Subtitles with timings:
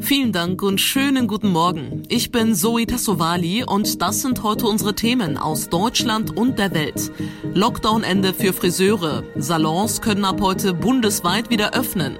[0.00, 2.02] Vielen Dank und schönen guten Morgen.
[2.08, 7.12] Ich bin Zoe Tassovali und das sind heute unsere Themen aus Deutschland und der Welt.
[7.54, 9.22] Lockdown-Ende für Friseure.
[9.36, 12.18] Salons können ab heute bundesweit wieder öffnen.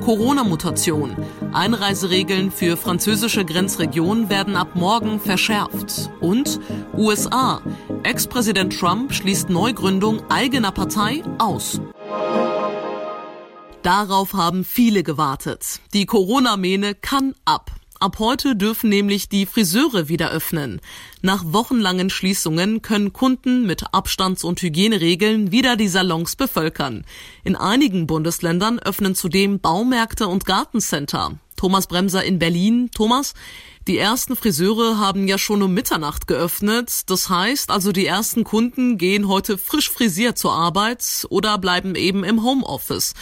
[0.00, 1.16] Corona-Mutation.
[1.52, 6.10] Einreiseregeln für französische Grenzregionen werden ab morgen verschärft.
[6.20, 6.60] Und
[6.96, 7.60] USA.
[8.04, 11.80] Ex-Präsident Trump schließt Neugründung eigener Partei aus.
[13.88, 15.80] Darauf haben viele gewartet.
[15.94, 17.70] Die Corona-Mähne kann ab.
[18.00, 20.82] Ab heute dürfen nämlich die Friseure wieder öffnen.
[21.22, 27.06] Nach wochenlangen Schließungen können Kunden mit Abstands- und Hygieneregeln wieder die Salons bevölkern.
[27.44, 31.38] In einigen Bundesländern öffnen zudem Baumärkte und Gartencenter.
[31.56, 32.90] Thomas Bremser in Berlin.
[32.94, 33.32] Thomas,
[33.86, 37.08] die ersten Friseure haben ja schon um Mitternacht geöffnet.
[37.08, 42.22] Das heißt also, die ersten Kunden gehen heute frisch frisiert zur Arbeit oder bleiben eben
[42.22, 43.14] im Homeoffice.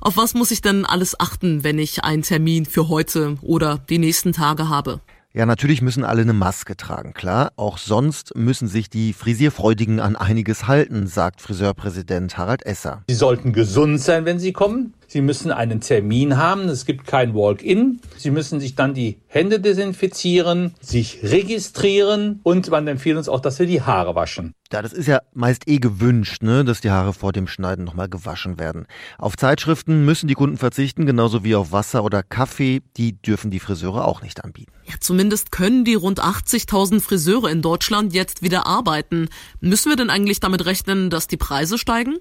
[0.00, 3.98] Auf was muss ich denn alles achten, wenn ich einen Termin für heute oder die
[3.98, 5.00] nächsten Tage habe?
[5.36, 7.50] Ja, natürlich müssen alle eine Maske tragen, klar.
[7.56, 13.02] Auch sonst müssen sich die Frisierfreudigen an einiges halten, sagt Friseurpräsident Harald Esser.
[13.08, 14.94] Sie sollten gesund sein, wenn Sie kommen.
[15.14, 16.68] Sie müssen einen Termin haben.
[16.68, 18.00] Es gibt kein Walk-in.
[18.16, 23.60] Sie müssen sich dann die Hände desinfizieren, sich registrieren und man empfiehlt uns auch, dass
[23.60, 24.54] wir die Haare waschen.
[24.72, 28.08] Ja, das ist ja meist eh gewünscht, ne, dass die Haare vor dem Schneiden nochmal
[28.08, 28.86] gewaschen werden.
[29.16, 32.82] Auf Zeitschriften müssen die Kunden verzichten, genauso wie auf Wasser oder Kaffee.
[32.96, 34.72] Die dürfen die Friseure auch nicht anbieten.
[34.84, 39.28] Ja, zumindest können die rund 80.000 Friseure in Deutschland jetzt wieder arbeiten.
[39.60, 42.16] Müssen wir denn eigentlich damit rechnen, dass die Preise steigen?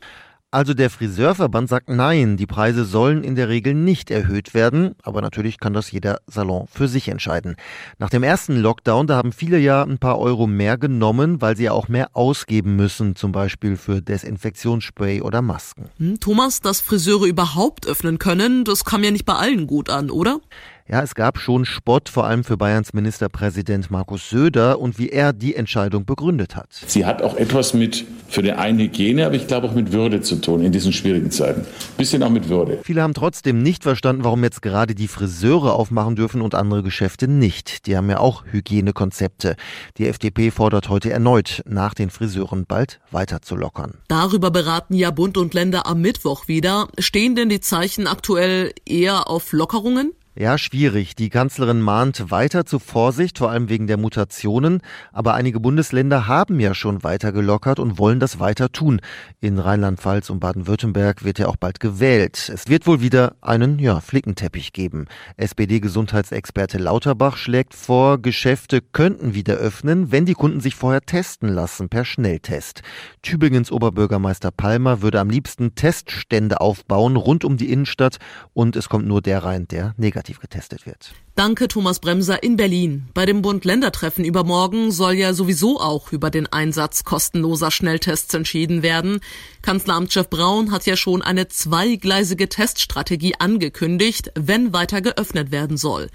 [0.53, 5.19] Also der Friseurverband sagt nein, die Preise sollen in der Regel nicht erhöht werden, aber
[5.23, 7.55] natürlich kann das jeder Salon für sich entscheiden.
[7.97, 11.63] Nach dem ersten Lockdown, da haben viele ja ein paar Euro mehr genommen, weil sie
[11.63, 15.89] ja auch mehr ausgeben müssen, zum Beispiel für Desinfektionsspray oder Masken.
[15.97, 20.11] Hm, Thomas, dass Friseure überhaupt öffnen können, das kam ja nicht bei allen gut an,
[20.11, 20.39] oder?
[20.85, 25.31] Ja, es gab schon Spott, vor allem für Bayerns Ministerpräsident Markus Söder und wie er
[25.31, 26.67] die Entscheidung begründet hat.
[26.87, 30.19] Sie hat auch etwas mit für die eine Hygiene, aber ich glaube auch mit Würde
[30.19, 31.65] zu tun in diesen schwierigen Zeiten.
[31.95, 32.79] Bisschen auch mit Würde.
[32.83, 37.29] Viele haben trotzdem nicht verstanden, warum jetzt gerade die Friseure aufmachen dürfen und andere Geschäfte
[37.29, 37.87] nicht.
[37.87, 39.55] Die haben ja auch Hygienekonzepte.
[39.97, 43.99] Die FDP fordert heute erneut, nach den Friseuren bald weiter zu lockern.
[44.09, 46.89] Darüber beraten ja Bund und Länder am Mittwoch wieder.
[46.99, 50.11] Stehen denn die Zeichen aktuell eher auf Lockerungen?
[50.35, 51.15] Ja, schwierig.
[51.15, 54.81] Die Kanzlerin mahnt weiter zur Vorsicht, vor allem wegen der Mutationen.
[55.11, 58.99] Aber einige Bundesländer haben ja schon weiter gelockert und wollen das weiter tun.
[59.41, 62.49] In Rheinland-Pfalz und Baden-Württemberg wird ja auch bald gewählt.
[62.51, 65.05] Es wird wohl wieder einen, ja, Flickenteppich geben.
[65.37, 71.89] SPD-Gesundheitsexperte Lauterbach schlägt vor, Geschäfte könnten wieder öffnen, wenn die Kunden sich vorher testen lassen
[71.89, 72.81] per Schnelltest.
[73.21, 78.17] Tübingens Oberbürgermeister Palmer würde am liebsten Teststände aufbauen rund um die Innenstadt
[78.53, 81.13] und es kommt nur der rein, der negativ negativ getestet wird.
[81.35, 83.07] Danke, Thomas Bremser in Berlin.
[83.15, 89.19] Bei dem Bund-Länder-Treffen übermorgen soll ja sowieso auch über den Einsatz kostenloser Schnelltests entschieden werden.
[89.63, 96.11] Kanzleramtschef Braun hat ja schon eine zweigleisige Teststrategie angekündigt, wenn weiter geöffnet werden soll.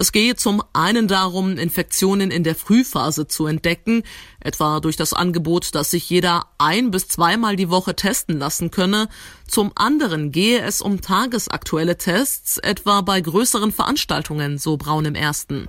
[0.00, 4.04] Es gehe zum einen darum, Infektionen in der Frühphase zu entdecken,
[4.38, 9.08] etwa durch das Angebot, dass sich jeder ein bis zweimal die Woche testen lassen könne.
[9.48, 15.68] Zum anderen gehe es um tagesaktuelle Tests, etwa bei größeren Veranstaltungen, so Braun im ersten.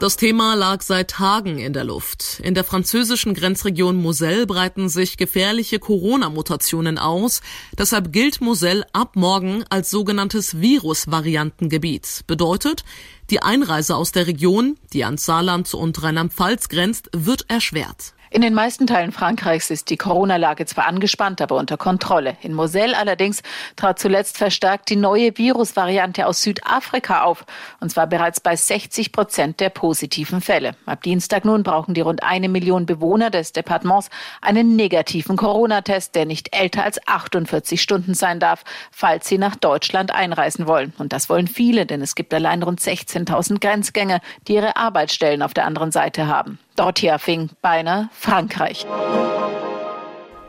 [0.00, 2.40] Das Thema lag seit Tagen in der Luft.
[2.42, 7.40] In der französischen Grenzregion Moselle breiten sich gefährliche Corona-Mutationen aus.
[7.78, 12.24] Deshalb gilt Moselle ab morgen als sogenanntes Virusvariantengebiet.
[12.26, 12.84] Bedeutet,
[13.30, 18.13] die Einreise aus der Region, die an Saarland und Rheinland-Pfalz grenzt, wird erschwert.
[18.34, 22.36] In den meisten Teilen Frankreichs ist die Corona-Lage zwar angespannt, aber unter Kontrolle.
[22.42, 23.44] In Moselle allerdings
[23.76, 27.46] trat zuletzt verstärkt die neue Virusvariante aus Südafrika auf,
[27.78, 30.74] und zwar bereits bei 60 Prozent der positiven Fälle.
[30.84, 34.10] Ab Dienstag nun brauchen die rund eine Million Bewohner des Departements
[34.40, 40.12] einen negativen Corona-Test, der nicht älter als 48 Stunden sein darf, falls sie nach Deutschland
[40.12, 40.92] einreisen wollen.
[40.98, 45.54] Und das wollen viele, denn es gibt allein rund 16.000 Grenzgänger, die ihre Arbeitsstellen auf
[45.54, 46.58] der anderen Seite haben.
[46.76, 48.86] Dorothea Fink, beinahe Frankreich.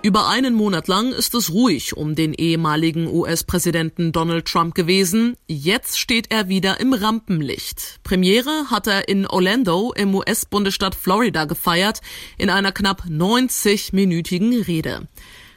[0.05, 5.35] Über einen Monat lang ist es ruhig um den ehemaligen US-Präsidenten Donald Trump gewesen.
[5.47, 7.99] Jetzt steht er wieder im Rampenlicht.
[8.03, 12.01] Premiere hat er in Orlando im US-Bundesstaat Florida gefeiert
[12.37, 15.07] in einer knapp 90-minütigen Rede.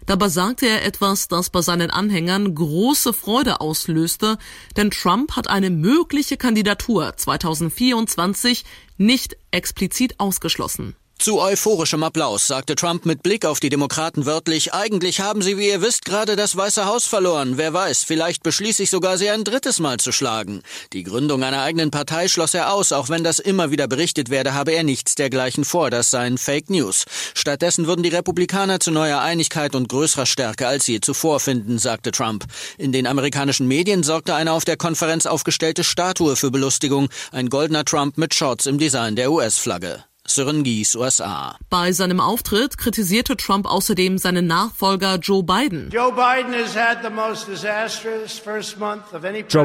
[0.08, 4.38] Dabei sagte er etwas, das bei seinen Anhängern große Freude auslöste,
[4.74, 8.64] denn Trump hat eine mögliche Kandidatur 2024
[8.96, 10.96] nicht explizit ausgeschlossen.
[11.20, 15.68] Zu euphorischem Applaus sagte Trump mit Blick auf die Demokraten wörtlich, eigentlich haben sie, wie
[15.68, 17.58] ihr wisst, gerade das Weiße Haus verloren.
[17.58, 20.62] Wer weiß, vielleicht beschließe ich sogar, sie ein drittes Mal zu schlagen.
[20.92, 24.54] Die Gründung einer eigenen Partei schloss er aus, auch wenn das immer wieder berichtet werde,
[24.54, 27.04] habe er nichts dergleichen vor, das seien Fake News.
[27.34, 32.12] Stattdessen würden die Republikaner zu neuer Einigkeit und größerer Stärke als je zuvor finden, sagte
[32.12, 32.44] Trump.
[32.78, 37.84] In den amerikanischen Medien sorgte eine auf der Konferenz aufgestellte Statue für Belustigung, ein goldener
[37.84, 40.04] Trump mit Shorts im Design der US-Flagge.
[40.30, 41.56] Sören Gies, USA.
[41.70, 45.90] Bei seinem Auftritt kritisierte Trump außerdem seinen Nachfolger Joe Biden.
[45.90, 46.12] Joe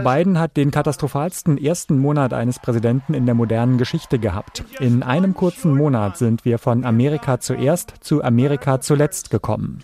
[0.01, 4.63] Biden hat den katastrophalsten ersten Monat eines Präsidenten in der modernen Geschichte gehabt.
[4.79, 9.79] In einem kurzen Monat sind wir von Amerika zuerst zu Amerika zuletzt gekommen.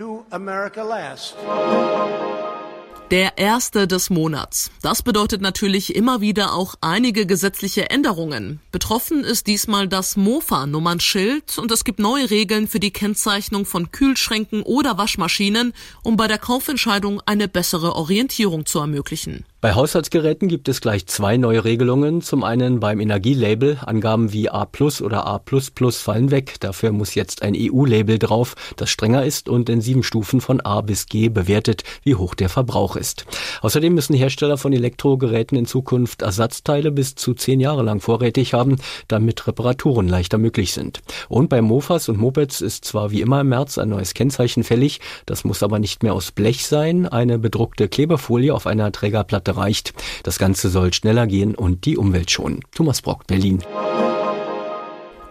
[3.12, 4.70] Der erste des Monats.
[4.84, 8.60] Das bedeutet natürlich immer wieder auch einige gesetzliche Änderungen.
[8.72, 14.62] Betroffen ist diesmal das Mofa-Nummernschild und es gibt neue Regeln für die Kennzeichnung von Kühlschränken
[14.62, 15.74] oder Waschmaschinen,
[16.04, 19.44] um bei der Kaufentscheidung eine bessere Orientierung zu ermöglichen.
[19.62, 22.22] Bei Haushaltsgeräten gibt es gleich zwei neue Regelungen.
[22.22, 23.78] Zum einen beim Energielabel.
[23.86, 24.66] Angaben wie A
[25.02, 25.42] oder A
[25.98, 26.56] fallen weg.
[26.62, 30.80] Dafür muss jetzt ein EU-Label drauf, das strenger ist und in sieben Stufen von A
[30.80, 33.26] bis G bewertet, wie hoch der Verbrauch ist.
[33.62, 38.78] Außerdem müssen Hersteller von Elektrogeräten in Zukunft Ersatzteile bis zu zehn Jahre lang vorrätig haben,
[39.10, 41.02] damit Reparaturen leichter möglich sind.
[41.28, 45.02] Und bei Mofas und Mopeds ist zwar wie immer im März ein neues Kennzeichen fällig,
[45.26, 47.10] das muss aber nicht mehr aus Blech sein.
[47.10, 49.94] Eine bedruckte Klebefolie auf einer Trägerplatte reicht.
[50.24, 52.62] Das Ganze soll schneller gehen und die Umwelt schonen.
[52.74, 53.64] Thomas Brock, Berlin.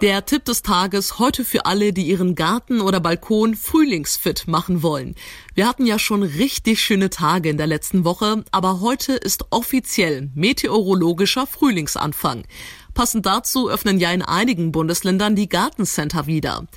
[0.00, 5.16] Der Tipp des Tages heute für alle, die ihren Garten oder Balkon frühlingsfit machen wollen.
[5.54, 10.30] Wir hatten ja schon richtig schöne Tage in der letzten Woche, aber heute ist offiziell
[10.36, 12.44] meteorologischer Frühlingsanfang.
[12.94, 16.68] Passend dazu öffnen ja in einigen Bundesländern die Gartencenter wieder.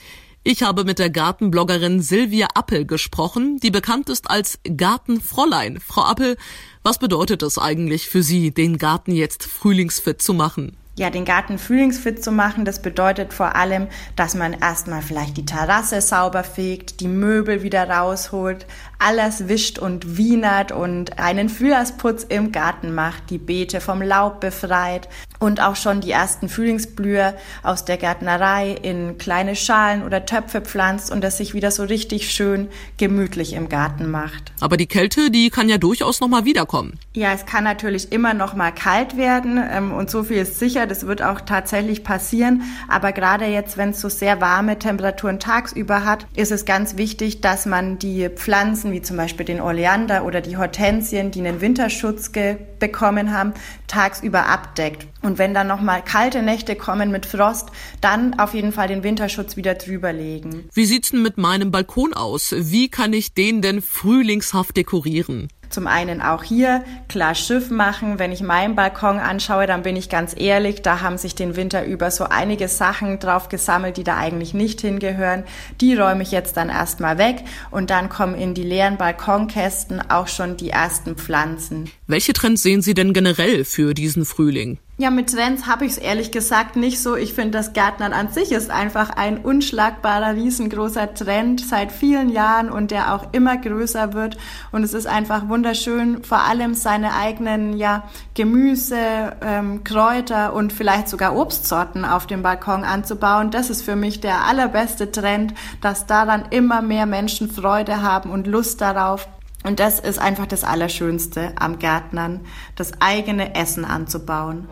[0.43, 5.79] Ich habe mit der Gartenbloggerin Silvia Appel gesprochen, die bekannt ist als Gartenfräulein.
[5.79, 6.35] Frau Appel,
[6.81, 10.77] was bedeutet es eigentlich für Sie, den Garten jetzt frühlingsfit zu machen?
[10.97, 15.45] ja, den Garten frühlingsfit zu machen, das bedeutet vor allem, dass man erstmal vielleicht die
[15.45, 18.67] Terrasse sauber fegt, die Möbel wieder rausholt,
[19.01, 25.09] alles wischt und wienert und einen Frühjahrsputz im Garten macht, die Beete vom Laub befreit.
[25.41, 31.11] und auch schon die ersten Frühlingsblüher aus der Gärtnerei in kleine Schalen oder Töpfe pflanzt
[31.11, 34.53] und das sich wieder so richtig schön gemütlich im Garten macht.
[34.59, 36.99] Aber die Kälte, die kann ja durchaus noch mal wiederkommen.
[37.15, 40.85] Ja, es kann natürlich immer noch mal kalt werden ähm, und so viel ist sicher,
[40.85, 42.61] das wird auch tatsächlich passieren.
[42.87, 47.41] Aber gerade jetzt, wenn es so sehr warme Temperaturen tagsüber hat, ist es ganz wichtig,
[47.41, 52.31] dass man die Pflanzen wie zum Beispiel den Oleander oder die Hortensien, die einen Winterschutz
[52.79, 53.53] bekommen haben,
[53.87, 55.07] tagsüber abdeckt.
[55.21, 57.69] Und wenn dann noch mal kalte Nächte kommen mit Frost,
[58.01, 60.69] dann auf jeden Fall den Winterschutz wieder drüberlegen.
[60.73, 62.53] Wie sieht's denn mit meinem Balkon aus?
[62.57, 65.47] Wie kann ich den denn frühlingshaft dekorieren?
[65.71, 68.19] Zum einen auch hier klar Schiff machen.
[68.19, 71.85] Wenn ich meinen Balkon anschaue, dann bin ich ganz ehrlich, da haben sich den Winter
[71.85, 75.45] über so einige Sachen drauf gesammelt, die da eigentlich nicht hingehören.
[75.79, 80.27] Die räume ich jetzt dann erstmal weg und dann kommen in die leeren Balkonkästen auch
[80.27, 81.89] schon die ersten Pflanzen.
[82.05, 84.77] Welche Trends sehen Sie denn generell für diesen Frühling?
[85.01, 87.15] Ja, mit Trends habe ich es ehrlich gesagt nicht so.
[87.15, 92.69] Ich finde, das Gärtnern an sich ist einfach ein unschlagbarer, riesengroßer Trend seit vielen Jahren
[92.69, 94.37] und der auch immer größer wird.
[94.71, 98.03] Und es ist einfach wunderschön, vor allem seine eigenen ja,
[98.35, 103.49] Gemüse, ähm, Kräuter und vielleicht sogar Obstsorten auf dem Balkon anzubauen.
[103.49, 108.45] Das ist für mich der allerbeste Trend, dass daran immer mehr Menschen Freude haben und
[108.45, 109.27] Lust darauf.
[109.63, 112.41] Und das ist einfach das Allerschönste am Gärtnern,
[112.75, 114.67] das eigene Essen anzubauen.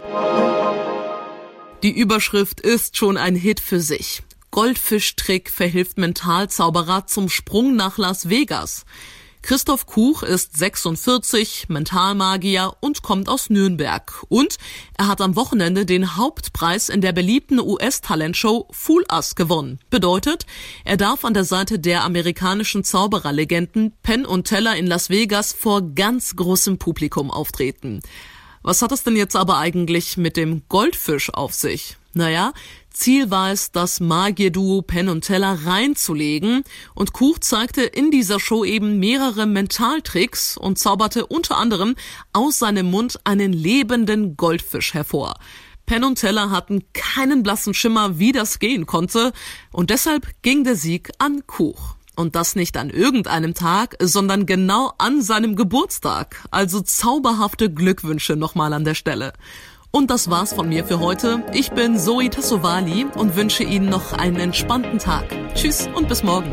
[1.84, 4.24] Die Überschrift ist schon ein Hit für sich.
[4.51, 8.86] Goldfischtrick verhilft Mentalzauberer zum Sprung nach Las Vegas.
[9.41, 14.24] Christoph Kuch ist 46, Mentalmagier und kommt aus Nürnberg.
[14.27, 14.58] Und
[14.98, 19.79] er hat am Wochenende den Hauptpreis in der beliebten US-Talentshow Fool Us gewonnen.
[19.89, 20.46] Bedeutet,
[20.84, 25.81] er darf an der Seite der amerikanischen Zaubererlegenden Penn und Teller in Las Vegas vor
[25.81, 28.01] ganz großem Publikum auftreten.
[28.62, 31.96] Was hat es denn jetzt aber eigentlich mit dem Goldfisch auf sich?
[32.13, 32.53] Naja,
[32.91, 36.63] Ziel war es, das Magierduo Penn und Teller reinzulegen
[36.96, 41.96] und Kuch zeigte in dieser Show eben mehrere Mentaltricks und zauberte unter anderem
[42.34, 45.36] aus seinem Mund einen lebenden Goldfisch hervor.
[45.86, 49.34] Penn und Teller hatten keinen blassen Schimmer, wie das gehen konnte
[49.72, 51.96] und deshalb ging der Sieg an Kuch.
[52.15, 56.46] Und das nicht an irgendeinem Tag, sondern genau an seinem Geburtstag.
[56.51, 59.31] Also zauberhafte Glückwünsche nochmal an der Stelle.
[59.91, 61.43] Und das war's von mir für heute.
[61.53, 65.25] Ich bin Zoe Tassovali und wünsche Ihnen noch einen entspannten Tag.
[65.55, 66.51] Tschüss und bis morgen.